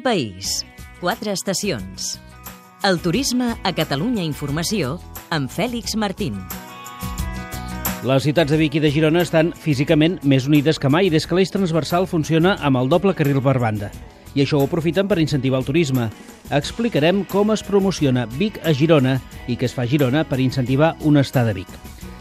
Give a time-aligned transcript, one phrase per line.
[0.00, 0.64] País,
[1.00, 2.18] quatre estacions.
[2.84, 4.96] El turisme a Catalunya Informació
[5.34, 6.38] amb Fèlix Martín.
[8.06, 11.34] Les ciutats de Vic i de Girona estan físicament més unides que mai des que
[11.34, 13.90] l'eix transversal funciona amb el doble carril per banda.
[14.34, 16.08] I això ho aprofiten per incentivar el turisme.
[16.54, 19.18] Explicarem com es promociona Vic a Girona
[19.48, 21.78] i què es fa a Girona per incentivar un estat de Vic.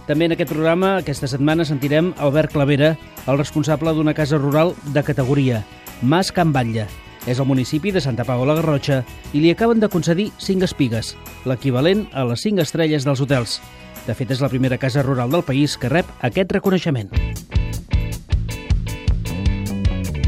[0.08, 2.96] També en aquest programa, aquesta setmana, sentirem Albert Clavera,
[3.28, 5.66] el responsable d'una casa rural de categoria,
[6.02, 6.88] Mas Can Batlle.
[7.28, 9.02] És el municipi de Santa Pau la Garrotxa
[9.36, 11.14] i li acaben de concedir 5 espigues,
[11.46, 13.60] l'equivalent a les 5 estrelles dels hotels.
[14.08, 17.12] De fet, és la primera casa rural del país que rep aquest reconeixement.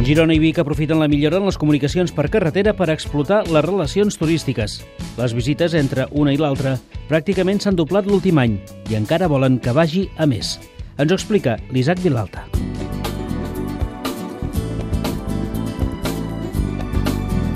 [0.03, 4.17] Girona i Vic aprofiten la millora en les comunicacions per carretera per explotar les relacions
[4.17, 4.79] turístiques.
[5.19, 6.79] Les visites entre una i l'altra
[7.11, 8.57] pràcticament s'han doblat l'últim any
[8.89, 10.57] i encara volen que vagi a més.
[10.97, 12.47] Ens ho explica l'Isaac Vilalta.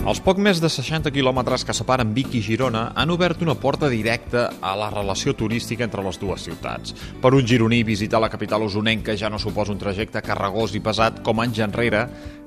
[0.03, 3.87] Els poc més de 60 quilòmetres que separen Vic i Girona han obert una porta
[3.87, 6.91] directa a la relació turística entre les dues ciutats.
[7.23, 11.21] Per un gironí, visitar la capital usonenca ja no suposa un trajecte carregós i pesat
[11.23, 12.01] com anys enrere,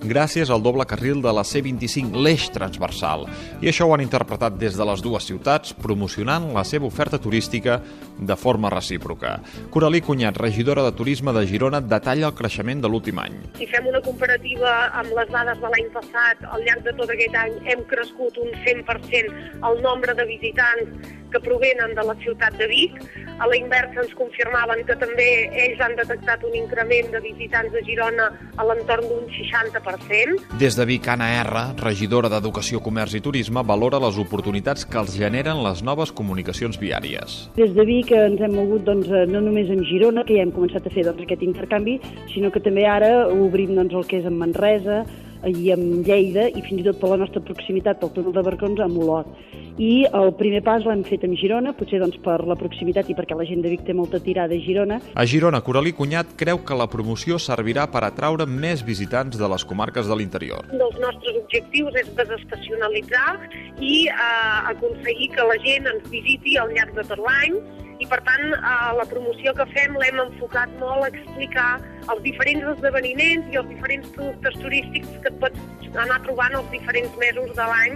[0.04, 3.24] gràcies al doble carril de la C25, l'eix transversal.
[3.64, 7.80] I això ho han interpretat des de les dues ciutats, promocionant la seva oferta turística
[8.20, 9.38] de forma recíproca.
[9.72, 13.40] Coralí Cunyat, regidora de Turisme de Girona, detalla el creixement de l'últim any.
[13.56, 17.40] Si fem una comparativa amb les dades de l'any passat, al llarg de tot aquest
[17.40, 22.56] any any hem crescut un 100% el nombre de visitants que provenen de la ciutat
[22.58, 22.98] de Vic.
[23.38, 25.26] A la inversa ens confirmaven que també
[25.64, 30.38] ells han detectat un increment de visitants de Girona a l'entorn d'un 60%.
[30.60, 35.18] Des de Vic, Anna R., regidora d'Educació, Comerç i Turisme, valora les oportunitats que els
[35.18, 37.36] generen les noves comunicacions viàries.
[37.58, 40.86] Des de Vic ens hem mogut doncs, no només en Girona, que ja hem començat
[40.86, 42.00] a fer doncs, aquest intercanvi,
[42.32, 45.04] sinó que també ara obrim doncs, el que és en Manresa,
[45.44, 48.80] i amb Lleida i fins i tot per la nostra proximitat pel túnel de Barcons
[48.82, 49.28] amb Olot.
[49.76, 53.36] I el primer pas l'hem fet amb Girona, potser doncs per la proximitat i perquè
[53.36, 55.00] la gent de Vic té molta tirada a Girona.
[55.14, 59.66] A Girona, Coralí Cunyat creu que la promoció servirà per atraure més visitants de les
[59.68, 60.64] comarques de l'interior.
[60.72, 63.36] Un dels nostres objectius és desestacionalitzar
[63.84, 67.60] i eh, aconseguir que la gent ens visiti al llarg de tot l'any
[67.98, 71.68] i per tant eh, la promoció que fem l'hem enfocat molt a explicar
[72.12, 77.16] els diferents esdeveniments i els diferents productes turístics que et pots anar trobant els diferents
[77.20, 77.94] mesos de l'any.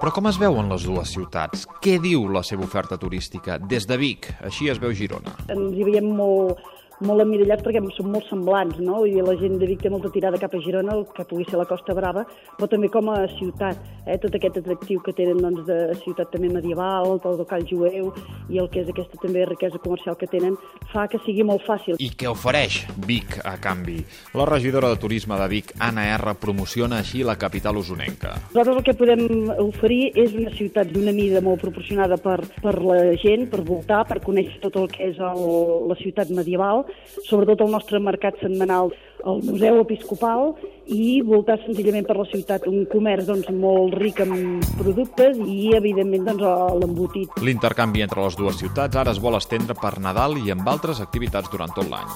[0.00, 1.64] Però com es veuen les dues ciutats?
[1.84, 3.58] Què diu la seva oferta turística?
[3.58, 5.32] Des de Vic, així es veu Girona.
[5.48, 6.60] Ens hi veiem molt,
[7.02, 9.02] molt emmirallats perquè som molt semblants, no?
[9.06, 11.58] I la gent de Vic té molta tirada cap a Girona, el que pugui ser
[11.58, 12.24] la Costa Brava,
[12.58, 14.18] però també com a ciutat, eh?
[14.22, 18.12] tot aquest atractiu que tenen doncs, de ciutat també medieval, el local jueu
[18.50, 20.56] i el que és aquesta també riquesa comercial que tenen,
[20.92, 21.98] fa que sigui molt fàcil.
[21.98, 24.00] I què ofereix Vic a canvi?
[24.36, 28.34] La regidora de Turisme de Vic, Anna R, promociona així la capital usonenca.
[28.54, 29.24] Nosaltres el que podem
[29.64, 34.20] oferir és una ciutat d'una mida molt proporcionada per, per la gent, per voltar, per
[34.24, 35.42] conèixer tot el que és el,
[35.90, 36.83] la ciutat medieval,
[37.28, 38.92] sobretot el nostre mercat setmanal
[39.24, 40.52] al Museu Episcopal
[40.92, 46.28] i voltar senzillament per la ciutat un comerç doncs, molt ric en productes i, evidentment,
[46.28, 46.44] doncs,
[46.82, 47.40] l'embotit.
[47.44, 51.50] L'intercanvi entre les dues ciutats ara es vol estendre per Nadal i amb altres activitats
[51.52, 52.10] durant tot l'any.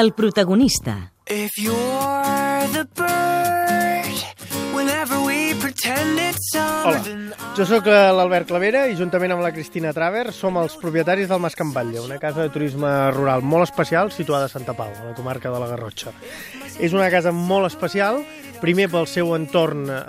[0.00, 1.12] El protagonista.
[1.28, 3.61] If you're the bird,
[5.82, 7.00] Hola,
[7.56, 11.40] jo sóc eh, l'Albert Clavera i juntament amb la Cristina Traver som els propietaris del
[11.42, 15.10] Mas Can Batlle, una casa de turisme rural molt especial situada a Santa Pau, a
[15.10, 16.14] la comarca de la Garrotxa.
[16.78, 18.22] És una casa molt especial,
[18.62, 20.00] primer pel seu entorn eh,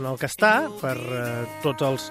[0.00, 1.24] en el que està, per eh,
[1.62, 2.10] tots els...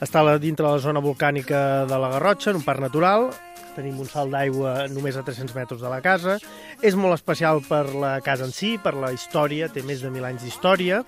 [0.00, 3.32] està dintre de la zona volcànica de la Garrotxa, en un parc natural,
[3.80, 6.38] tenim un salt d'aigua només a 300 metres de la casa.
[6.84, 10.26] És molt especial per la casa en si, per la història, té més de mil
[10.28, 11.02] anys d'història,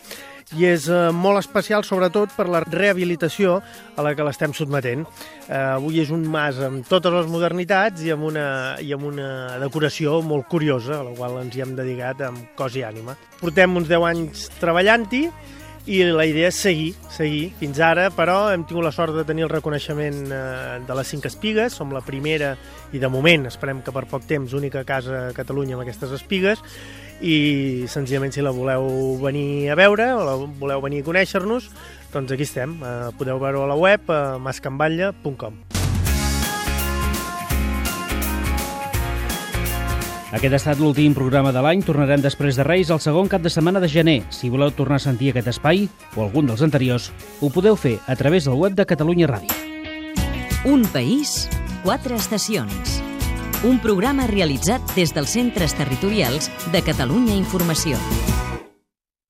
[0.58, 3.60] i és eh, molt especial sobretot per la rehabilitació
[3.96, 5.06] a la que l'estem sotmetent.
[5.46, 8.46] Eh, avui és un mas amb totes les modernitats i amb, una,
[8.82, 9.30] i amb una
[9.62, 13.16] decoració molt curiosa, a la qual ens hi hem dedicat amb cos i ànima.
[13.40, 15.26] Portem uns 10 anys treballant-hi
[15.86, 19.48] i la idea és seguir, seguir fins ara, però hem tingut la sort de tenir
[19.48, 22.54] el reconeixement eh, de les cinc espigues, som la primera
[22.94, 26.62] i de moment, esperem que per poc temps, única casa a Catalunya amb aquestes espigues.
[27.22, 31.70] I senzillament si la voleu venir a veure o la voleu venir a conèixer-nos,
[32.14, 35.81] doncs aquí estem, eh, podeu veure a la web a
[40.32, 41.82] Aquest ha estat l'últim programa de l'any.
[41.84, 44.22] Tornarem després de Reis el segon cap de setmana de gener.
[44.32, 45.84] Si voleu tornar a sentir aquest espai,
[46.16, 49.52] o algun dels anteriors, ho podeu fer a través del web de Catalunya Ràdio.
[50.64, 51.50] Un país,
[51.84, 53.02] quatre estacions.
[53.62, 57.94] un programa realitzat des dels centres territorials de Catalunya Informació.